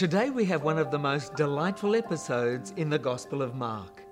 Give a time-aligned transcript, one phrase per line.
[0.00, 4.02] Today we have one of the most delightful episodes in the Gospel of Mark,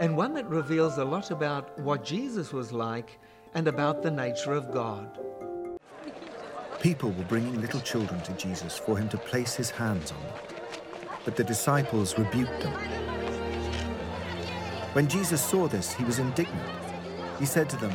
[0.00, 3.20] and one that reveals a lot about what Jesus was like
[3.54, 5.16] and about the nature of God.
[6.80, 10.18] People were bringing little children to Jesus for him to place his hands on
[11.24, 12.72] but the disciples rebuked them.
[14.92, 16.68] When Jesus saw this, he was indignant.
[17.38, 17.92] He said to them,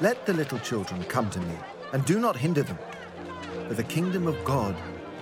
[0.00, 1.56] Let the little children come to me,
[1.92, 2.78] and do not hinder them,
[3.68, 4.74] for the kingdom of God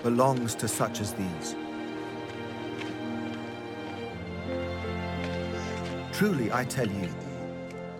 [0.03, 1.57] belongs to such as these.
[6.13, 7.09] Truly, I tell you,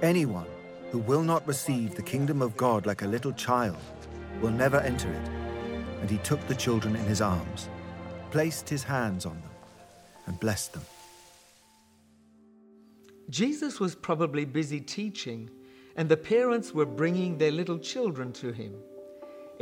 [0.03, 0.47] anyone
[0.91, 3.79] who will not receive the kingdom of God like a little child
[4.41, 5.29] will never enter it.
[6.01, 7.69] And he took the children in his arms,
[8.31, 9.51] placed his hands on them,
[10.27, 10.83] and blessed them.
[13.31, 15.49] Jesus was probably busy teaching,
[15.97, 18.75] and the parents were bringing their little children to him.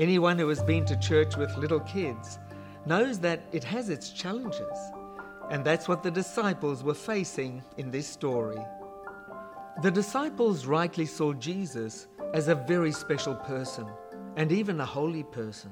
[0.01, 2.39] Anyone who has been to church with little kids
[2.87, 4.79] knows that it has its challenges,
[5.51, 8.57] and that's what the disciples were facing in this story.
[9.83, 13.87] The disciples rightly saw Jesus as a very special person
[14.37, 15.71] and even a holy person,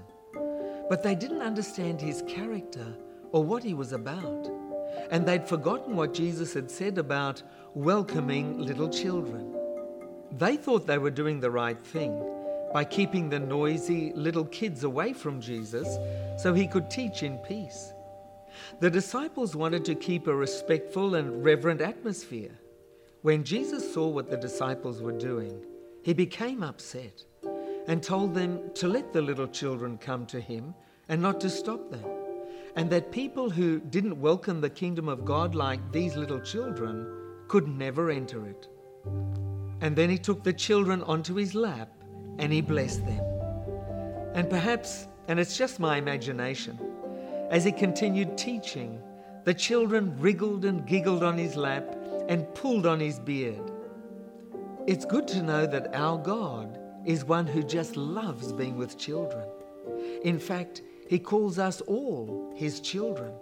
[0.91, 2.99] but they didn't understand his character
[3.33, 4.47] or what he was about,
[5.11, 9.57] and they'd forgotten what Jesus had said about welcoming little children.
[10.33, 12.23] They thought they were doing the right thing
[12.73, 15.99] by keeping the noisy little kids away from Jesus
[16.41, 17.93] so he could teach in peace.
[18.81, 22.53] The disciples wanted to keep a respectful and reverent atmosphere.
[23.23, 25.65] When Jesus saw what the disciples were doing,
[26.03, 27.25] he became upset
[27.87, 30.75] and told them to let the little children come to him
[31.09, 32.05] and not to stop them,
[32.77, 37.07] and that people who didn't welcome the kingdom of God like these little children
[37.49, 38.69] could never enter it.
[39.81, 41.91] And then he took the children onto his lap
[42.39, 43.25] and he blessed them.
[44.35, 46.79] And perhaps, and it's just my imagination,
[47.51, 49.03] as he continued teaching,
[49.45, 51.97] the children wriggled and giggled on his lap
[52.29, 53.73] and pulled on his beard.
[54.87, 59.47] It's good to know that our God is one who just loves being with children.
[60.23, 63.33] In fact, he calls us all his children.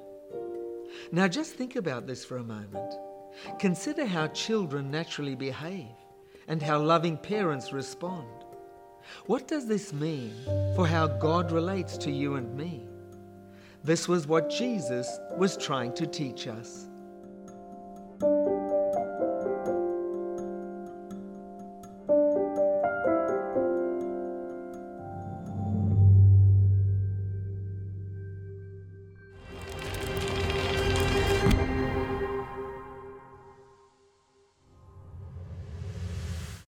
[1.10, 2.94] Now, just think about this for a moment.
[3.58, 5.94] Consider how children naturally behave
[6.48, 8.45] and how loving parents respond.
[9.26, 10.34] What does this mean
[10.74, 12.82] for how God relates to you and me?
[13.84, 16.88] This was what Jesus was trying to teach us.